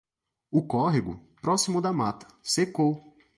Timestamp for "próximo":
1.43-1.79